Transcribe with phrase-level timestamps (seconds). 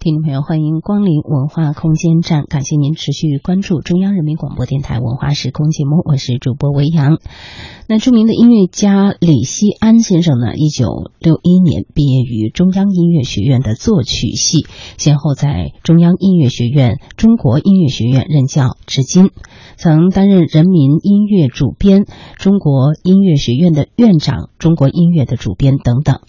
[0.00, 7.18] 听众朋友，欢迎光临文化空间站，感谢您持续关注中央人民广播电台文化时空节目，我是主播维扬。
[7.88, 14.66] 那著名的音乐家李希安先生呢，一九六一年毕业于中央音乐学院的作曲系，
[14.98, 19.30] 先后在中央音乐学院、中国音乐学院任教至今，
[19.76, 22.04] 曾担任人民音乐主编、
[22.36, 26.20] 中国音乐学院的院长、中国音乐的主编等等。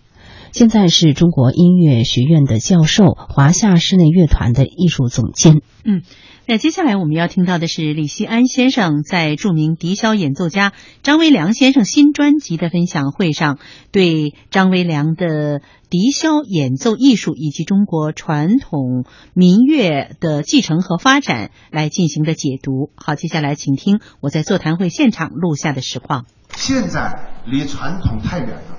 [0.51, 5.61] 现在是中国音乐学院的教授，华夏室内乐团的艺术总监。
[5.83, 6.01] 嗯，
[6.45, 13.59] 那接下来我们要听到的是李希安先生在著名笛箫演奏家张维良先生新专辑的分享会上，
[13.91, 22.89] 对张维良的笛箫演奏艺术以及中国传统民乐的继承和发展来进行的解读。
[22.95, 26.25] 好，接下来请听我在座谈会现场录下的实况。
[26.55, 28.78] 现在离传统太远了。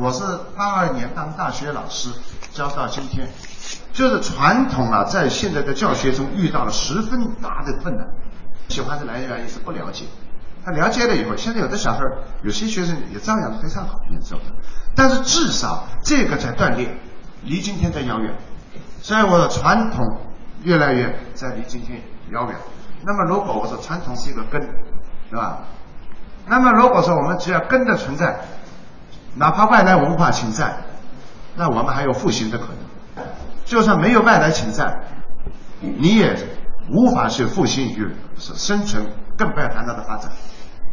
[0.00, 0.22] 我是
[0.56, 2.08] 八二年当大学老师，
[2.54, 3.28] 教到今天，
[3.92, 8.06] 就是传统啊，在现在的教学中遇到了十分大的困难。
[8.70, 10.06] 喜欢的来源也是不了解，
[10.64, 12.00] 他了解了以后，现在有的小孩
[12.42, 14.44] 有些学生也照样非常好演奏的，
[14.96, 16.98] 但是至少这个在锻炼，
[17.42, 18.34] 离今天在遥远，
[19.02, 20.02] 所以我的传统
[20.62, 22.00] 越来越在离今天
[22.32, 22.56] 遥远。
[23.04, 24.62] 那么如果我说传统是一个根，
[25.28, 25.58] 对吧？
[26.46, 28.40] 那么如果说我们只要根的存在。
[29.36, 30.84] 哪怕外来文化侵占，
[31.56, 33.24] 那我们还有复兴的可能。
[33.64, 35.04] 就算没有外来侵占，
[35.80, 36.36] 你也
[36.90, 39.06] 无法去复兴与生存，
[39.38, 40.32] 更不要谈它的发展。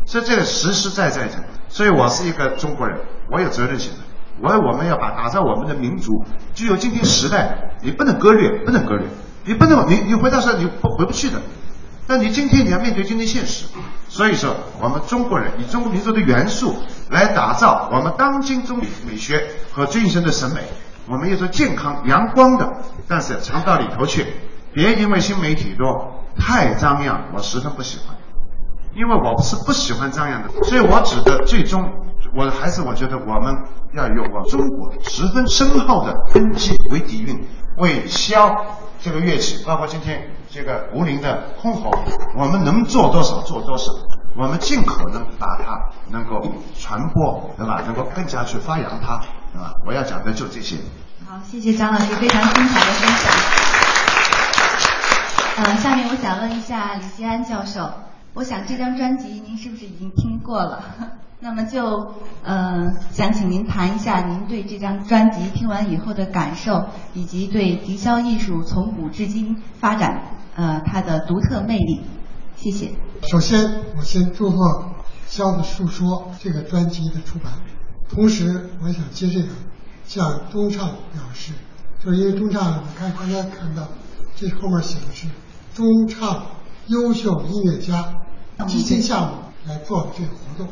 [0.05, 1.33] 所以这个实实在在的。
[1.67, 2.99] 所以我是一个中国人，
[3.31, 3.97] 我有责任心的。
[4.39, 6.11] 我我们要把打造我们的民族，
[6.53, 9.07] 具有今天时代，你不能割裂，不能割裂，
[9.45, 11.41] 你不能你你回到说你不回不去的。
[12.07, 13.65] 但你今天你要面对今天现实，
[14.07, 16.73] 所以说我们中国人以中国民族的元素
[17.09, 20.61] 来打造我们当今中美学和精神的审美，
[21.09, 22.71] 我们要做健康阳光的，
[23.09, 24.25] 但是藏到里头去，
[24.73, 28.15] 别因为新媒体多太张扬，我十分不喜欢，
[28.95, 31.83] 因为我是不喜欢张扬的，所以我指的最终，
[32.33, 33.53] 我还是我觉得我们
[33.93, 37.45] 要有我中国十分深厚的根基为底蕴，
[37.77, 38.55] 为消
[39.01, 40.31] 这个乐器，包括今天。
[40.49, 41.91] 这个吴林的箜篌，
[42.35, 43.91] 我们能做多少做多少，
[44.35, 45.77] 我们尽可能把它
[46.09, 46.41] 能够
[46.73, 47.83] 传播，对吧？
[47.85, 49.19] 能够更加去发扬它，
[49.53, 49.73] 对吧？
[49.85, 50.77] 我要讲的就这些。
[51.27, 53.31] 好，谢谢张老师非常精彩的分享。
[55.57, 57.91] 呃，下面我想问一下李希安教授，
[58.35, 60.81] 我想这张专辑您是不是已经听过了？
[61.39, 70.33] 那么就呃想请您谈一下您对这张专辑听完以后的感受，以及对笛箫艺术从古至今发展。
[70.55, 72.01] 呃，它的独特魅力，
[72.55, 72.89] 谢谢。
[73.29, 73.59] 首先，
[73.95, 74.57] 我先祝贺
[75.29, 77.53] 《箫的诉说》这个专辑的出版，
[78.09, 79.49] 同时，我想接这个
[80.07, 81.53] 向中唱表示，
[82.03, 83.87] 就是因为中唱，你看刚才看到
[84.35, 85.27] 这后面写的是
[85.75, 86.47] 中唱
[86.87, 88.15] 优秀音乐家
[88.65, 89.33] 基金项目
[89.67, 90.67] 来做的这个活动，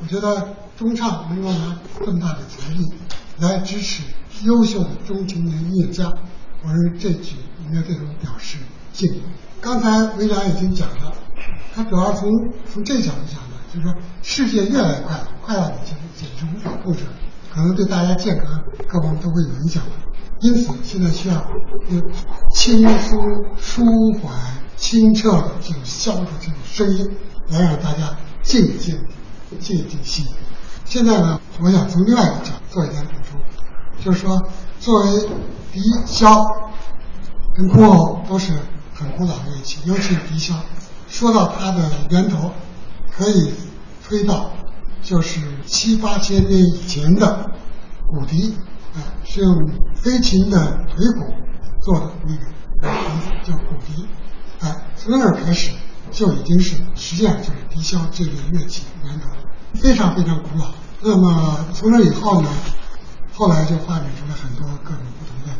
[0.00, 2.84] 我觉得中唱能够拿这么大的财力
[3.38, 4.02] 来支持
[4.44, 6.12] 优秀的中青年音乐家，
[6.62, 7.36] 我认为这句
[7.66, 8.58] 应该对他们表示。
[8.92, 9.20] 敬意。
[9.60, 11.12] 刚才维良已经讲了，
[11.74, 12.30] 他主要从
[12.72, 17.00] 从这角度讲呢，就是说世界越来越快，快到已经简直无法控制，
[17.52, 19.82] 可能对大家健康各方都会有影响。
[20.40, 21.46] 因此，现在需要
[21.90, 22.02] 用
[22.54, 23.18] 轻松、
[23.58, 23.82] 舒
[24.22, 24.34] 缓、
[24.76, 27.10] 清澈的这种箫的这种声音，
[27.48, 28.98] 来让大家静一静，
[29.60, 30.26] 静一静心。
[30.84, 33.40] 现在呢，我想从另外一个角度做一点补充，
[34.04, 34.42] 就是说，
[34.80, 35.28] 作为
[35.72, 36.46] 笛箫
[37.54, 38.52] 跟箜篌都是。
[38.98, 40.54] 很古老的乐器，尤其是笛箫。
[41.06, 42.50] 说到它的源头，
[43.14, 43.52] 可以
[44.02, 44.50] 推到
[45.02, 47.50] 就是七八千年以前的
[48.06, 48.54] 骨笛，
[48.94, 49.54] 啊，是用
[49.94, 50.58] 飞禽的
[50.88, 51.30] 腿骨
[51.82, 52.46] 做的那个
[52.80, 54.08] 笛，叫骨笛。
[54.60, 55.72] 哎，从那儿开始
[56.10, 59.28] 就已经是，实际上就是笛箫这类乐器源头，
[59.74, 60.72] 非常非常古老。
[61.02, 62.48] 那么从那以后呢，
[63.34, 65.52] 后来就发展出了很多各种不同的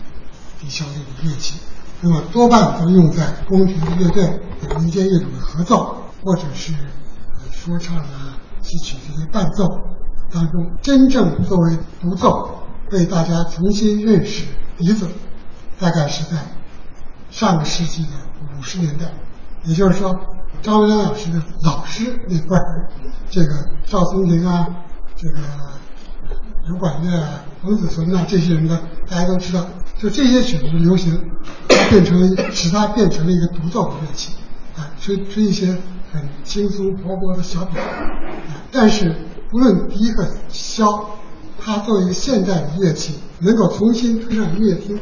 [0.60, 1.58] 笛箫类的乐器。
[2.00, 4.40] 那么多半都用在宫廷乐队、
[4.78, 6.72] 民间乐种的合奏，或者是
[7.52, 9.66] 说唱啊、戏曲这些伴奏
[10.30, 10.70] 当中。
[10.82, 14.44] 真正作为独奏，为大家重新认识
[14.78, 15.08] 笛子，
[15.78, 16.38] 大概是在
[17.30, 18.10] 上个世纪的
[18.58, 19.12] 五十年代。
[19.66, 20.14] 也就是说，
[20.62, 22.88] 张维良老师的老师那辈儿，
[23.28, 24.66] 这个赵松庭啊，
[25.16, 25.38] 这个
[26.66, 29.66] 刘管乐啊、冯子存啊这些人呢，大家都知道。
[29.98, 31.18] 就这些曲子的流行，
[31.88, 34.34] 变成使它变成了一个独奏的乐器，
[34.76, 35.76] 啊，吹吹一些
[36.12, 39.16] 很轻松活泼的小品，啊，但是
[39.50, 41.06] 不论笛和箫，
[41.58, 45.00] 它作为现代的乐器，能够重新推上音乐厅，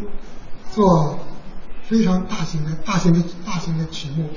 [0.70, 1.18] 做
[1.82, 4.28] 非常大型的、大型的、大型的曲目，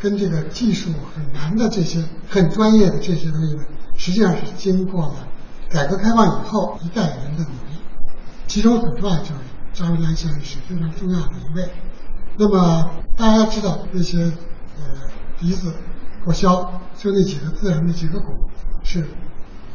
[0.00, 3.62] 跟这个技术很难的这些很专业的这些东西呢，
[3.96, 5.14] 实际上是经过了
[5.70, 7.78] 改革开放以后一代人的努力。
[8.46, 9.34] 其中很重要就是
[9.72, 11.68] 张维良先生是非常重要的一位。
[12.36, 14.84] 那么大家知道那些呃
[15.38, 15.74] 笛子
[16.24, 18.32] 或箫，就那几个自然的几个鼓
[18.84, 19.04] 是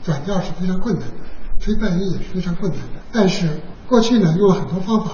[0.04, 1.16] 转调是非常困难的，
[1.60, 3.02] 吹半音也是非常困难的。
[3.12, 5.12] 但是过去呢用了很多方法。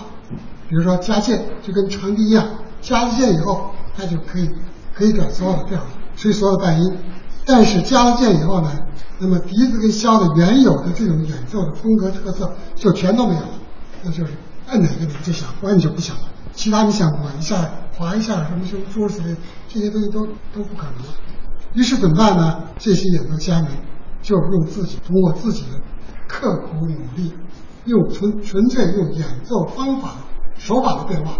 [0.69, 2.47] 比如说加键，就跟长笛一样，
[2.79, 4.47] 加了键以后，它就可以
[4.99, 5.79] 可以转所有的调，
[6.17, 6.97] 吹所有的半音。
[7.45, 8.69] 但是加了键以后呢，
[9.17, 13.49] 那么笛子跟箫的原有的这种演奏的风格特色就全都没有了，
[14.03, 14.33] 那就是
[14.67, 16.23] 按哪个你就响，不按就不响了。
[16.53, 19.33] 其他你想转一下、滑一下什么什么诸如此类，
[19.69, 21.13] 这些东西都都不可能了。
[21.73, 22.63] 于是怎么办呢？
[22.77, 23.71] 这些演奏家们
[24.21, 25.79] 就用自己通过自己的
[26.27, 27.33] 刻苦努力，
[27.85, 30.15] 用纯纯粹用演奏方法。
[30.57, 31.37] 手法的变化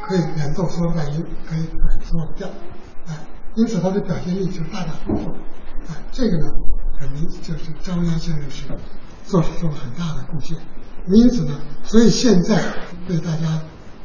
[0.00, 2.48] 可以演奏所有的半音，可以转所有的调，
[3.56, 5.30] 因此他的表现力就大大丰富。
[5.88, 6.46] 哎，这个呢，
[6.98, 8.64] 很明就是张文良先生是
[9.24, 10.56] 做出了很大的贡献。
[11.06, 12.62] 因此呢，所以现在
[13.06, 13.60] 被大家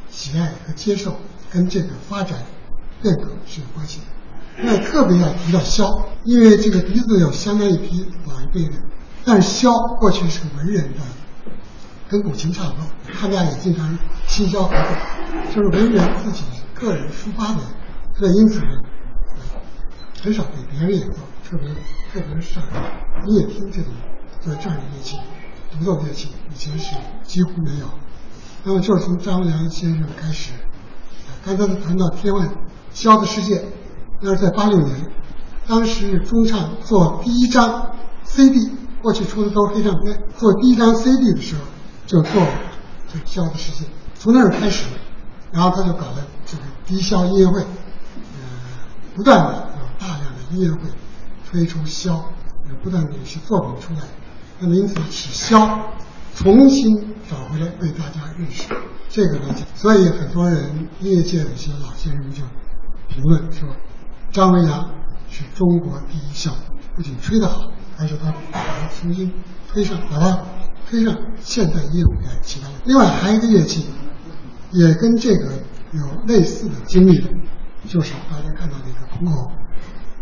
[0.08, 1.16] 喜爱和接受，
[1.50, 2.38] 跟这个发展
[3.02, 4.06] 变革是有关系的。
[4.62, 8.76] 那特别要提到箫，因为这个笛子有相当一批老一辈的，
[9.24, 11.00] 但是箫过去是文人的。
[12.08, 16.42] 跟古琴差不多，他们俩也经常倾销合作，就是文人自己
[16.74, 17.60] 个人抒发的，
[18.18, 18.66] 所以因此呢，
[20.22, 21.18] 很少给别人演奏，
[21.48, 21.68] 特别
[22.12, 22.62] 特别是上
[23.26, 23.92] 音乐厅这种
[24.40, 25.18] 在这样的乐器，
[25.70, 27.86] 独奏乐器以前是几乎没有。
[28.64, 30.52] 那么就是从张良先生开始，
[31.44, 32.48] 刚才谈到天外
[32.94, 33.64] 箫的世界，
[34.20, 35.10] 那是在八六年，
[35.66, 38.70] 当时中唱做第一张 CD，
[39.02, 41.62] 过去出的都是黑唱片，做第一张 CD 的时候。
[42.06, 42.44] 就做
[43.06, 44.86] 这箫的世界，从那儿开始，
[45.52, 47.68] 然后他就搞了这个笛箫音乐会，呃，
[49.14, 49.69] 不断的
[50.50, 50.80] 音乐会
[51.50, 52.10] 推出箫，
[52.68, 54.00] 有不断的有些作品出来，
[54.58, 55.80] 那么因此使箫
[56.34, 58.68] 重新找回来被大家认识，
[59.08, 62.42] 这个呢，所以很多人音乐界的一些老先生就
[63.08, 63.68] 评论说，
[64.30, 64.90] 张维扬
[65.28, 66.52] 是中国第一箫，
[66.94, 69.32] 不仅吹得好，而且他把它重新
[69.72, 70.42] 推上，把它。
[70.88, 72.74] 推上现代音乐舞台起到了。
[72.84, 73.86] 另外还有一个乐器，
[74.72, 75.52] 也跟这个
[75.92, 77.30] 有类似的经历的，
[77.86, 79.52] 就是大家看到那个箜篌。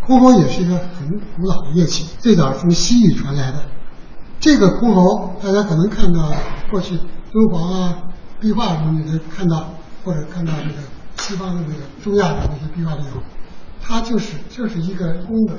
[0.08, 1.06] 箜篌也是一个很
[1.37, 3.62] 古老的乐器，最早从西域传来的。
[4.40, 6.32] 这个箜篌，大家可能看到
[6.70, 6.96] 过去
[7.31, 8.05] 敦煌啊
[8.40, 9.69] 壁画中你能看到，
[10.02, 10.76] 或者看到这个
[11.19, 13.22] 西方的那个中亚的那些壁画里有，
[13.82, 15.55] 它就是就是一个弓的，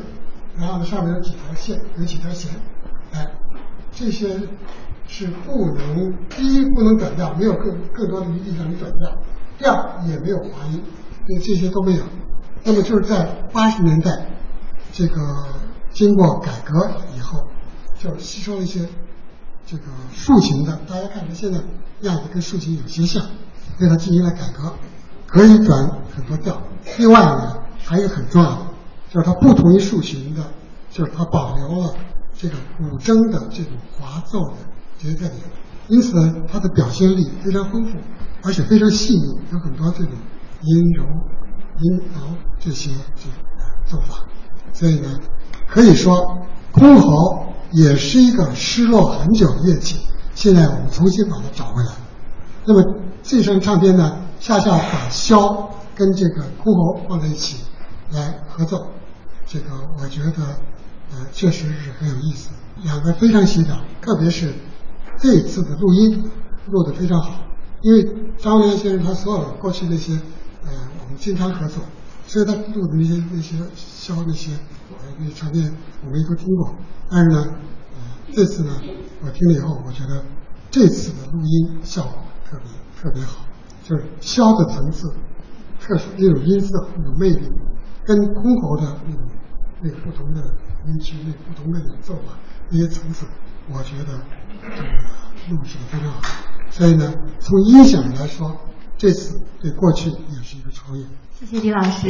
[0.58, 2.52] 然后上面有几条线，有几条弦，
[3.14, 3.26] 哎，
[3.92, 4.40] 这些。
[5.12, 9.10] 是不能，第一不能转调，没有更更多的余地让你转调；
[9.58, 10.80] 第二也没有滑音，
[11.28, 12.04] 这这些都没有。
[12.64, 14.12] 那么就是在八十年代，
[14.92, 15.48] 这个
[15.92, 17.48] 经过改革以后，
[17.98, 18.88] 就吸收了一些
[19.66, 19.84] 这个
[20.14, 21.60] 竖琴的，大家看它现在
[22.02, 23.26] 样子跟竖琴有些像，
[23.78, 24.74] 对它进行了改革，
[25.28, 26.62] 可以转很多调。
[26.98, 28.68] 另外呢，还有很重要的，
[29.10, 30.44] 就是它不同于竖琴的，
[30.90, 31.94] 就是它保留了
[32.34, 34.56] 这个古筝的这种滑奏的。
[34.98, 35.44] 觉在里面，
[35.88, 37.98] 因此呢，它的表现力非常丰富，
[38.44, 40.12] 而且非常细腻，有很多这种
[40.62, 41.06] 音柔、
[41.80, 43.30] 音柔这些这
[43.90, 44.26] 做法。
[44.74, 45.20] 所以呢，
[45.68, 46.16] 可以说
[46.74, 50.00] 箜篌也是一个失落很久的乐器，
[50.36, 51.92] 现在我们重新把它找回来。
[52.66, 52.84] 那么
[53.24, 57.58] 这张唱片呢，恰恰把箫跟这个箜篌放在一起
[58.12, 58.88] 来合奏，
[59.46, 59.66] 这个
[60.02, 60.44] 我觉得
[61.12, 62.50] 呃确实是很有意思，
[62.84, 64.54] 两个非常协调，特别是。
[65.22, 66.32] 这一次的录音
[66.68, 67.32] 录得非常好，
[67.82, 70.14] 因为张良先生他所有过去那些，
[70.64, 70.72] 呃，
[71.04, 71.84] 我们经常合作，
[72.30, 74.52] 所以他录的那些那些箫那些
[74.92, 75.74] 呃那唱片
[76.06, 76.76] 我们也都听过。
[77.10, 77.44] 但是呢，
[78.32, 78.80] 这次呢，
[79.24, 80.24] 我听了以后，我觉得
[80.70, 82.14] 这次的录音效果
[82.46, 82.70] 特别
[83.02, 83.48] 特别好，
[83.84, 85.12] 就是箫的层次，
[85.82, 87.50] 特殊那种音色那种魅力，
[88.06, 89.28] 跟箜篌的那种
[89.82, 90.42] 那不同的
[90.86, 92.38] 音区那不同的演奏啊
[92.70, 93.26] 那些层次。
[93.72, 94.20] 我觉得
[94.62, 96.22] 这个录制的非常好，
[96.70, 98.56] 所以呢，从音响来说，
[99.00, 101.04] 这次对过去也是一个超越。
[101.40, 102.06] 谢谢李老师，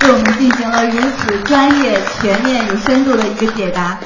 [0.00, 4.00] 对我们进行了如此专业、全面、有深度的一个解答。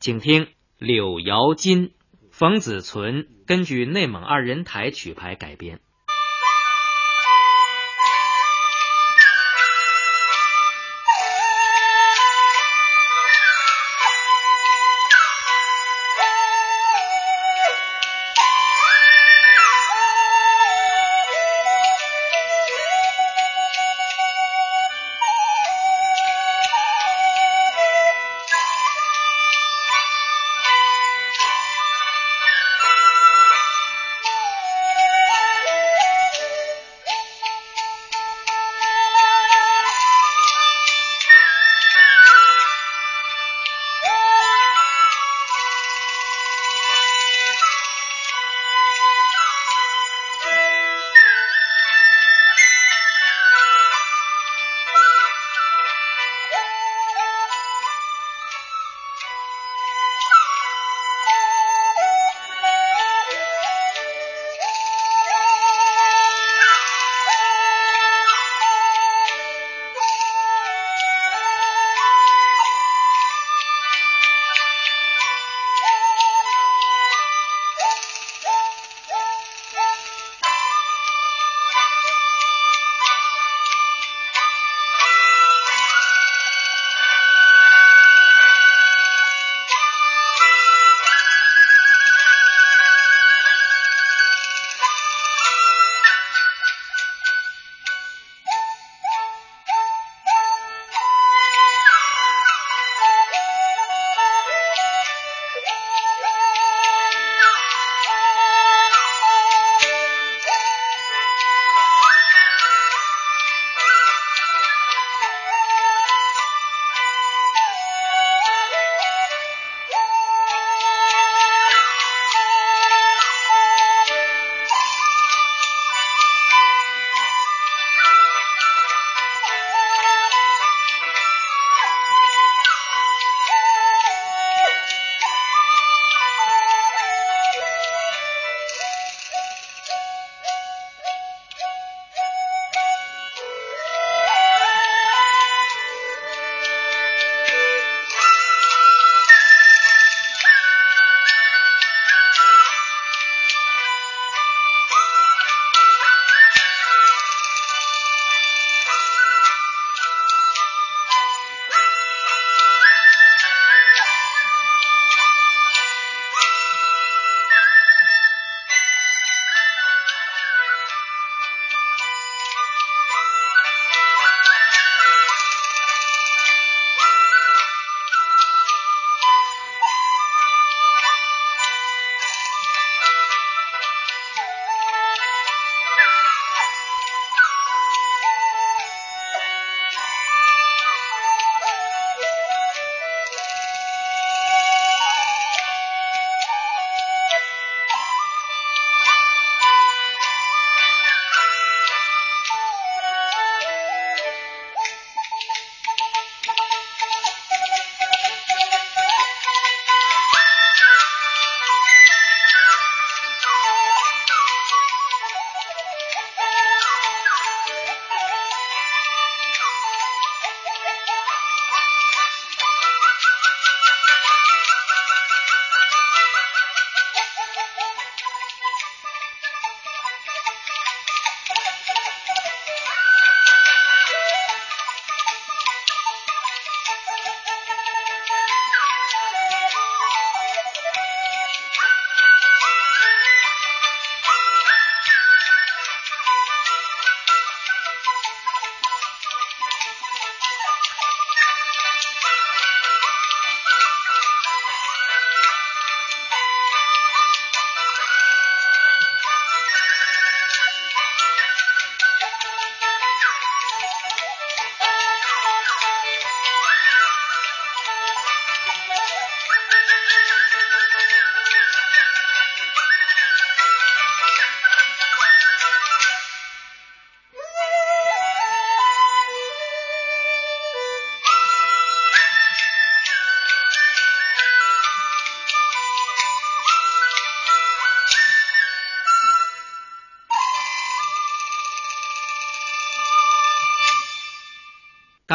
[0.00, 0.42] 请听
[0.78, 1.86] 《柳瑶金》，
[2.32, 5.78] 冯子存根据内蒙二人台曲牌改编。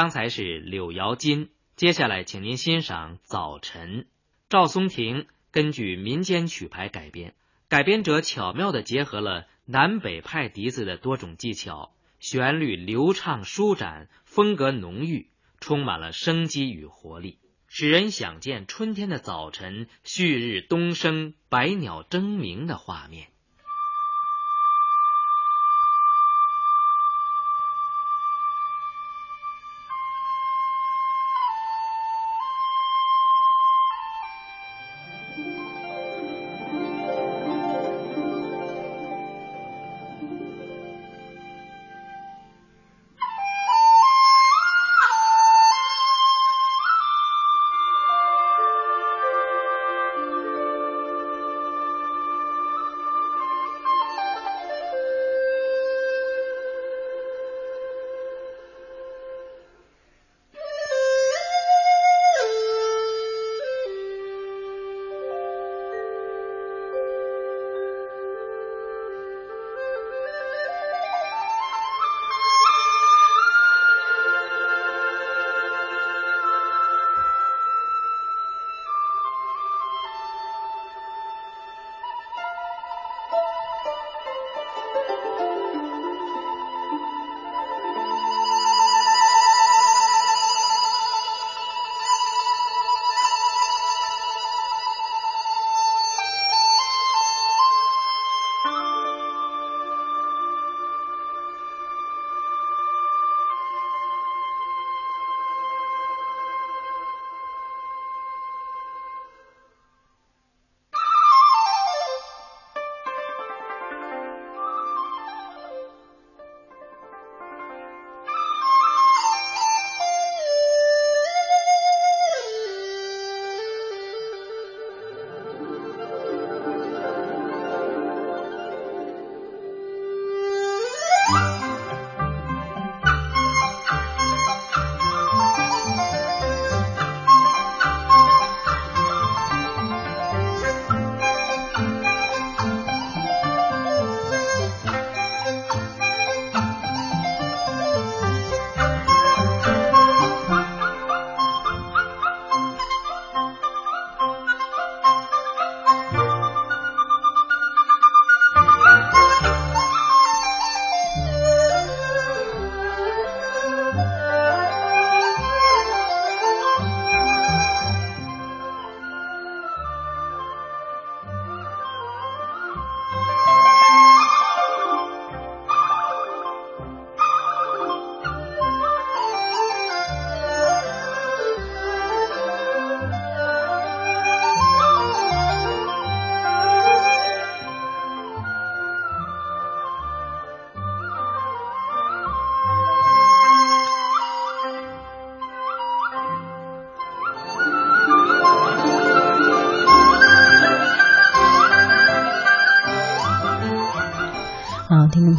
[0.01, 4.01] 刚才是柳瑶金，接下来请您欣赏《早晨》。
[4.49, 7.35] 赵松庭根据民间曲牌改编，
[7.69, 15.29] 改编者巧妙地结合了南北派笛子的多种技巧，旋律流畅舒展，风格浓郁，
[15.59, 23.27] 充满了生机与活力，使人想见春天的早晨，旭日东升，百鸟争鸣的画面。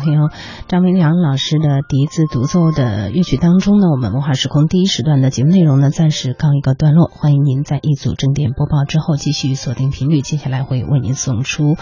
[0.03, 0.29] 朋友
[0.67, 7.07] 张明良老师的笛子独奏的乐曲当中呢，我们文化时空第一时段的节目内容呢，暂时告一个段落。
[7.07, 11.77] 欢迎您在一组正点播报之后继续锁定频率，接下来会为您送出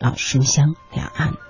[0.00, 1.47] 老书香两岸。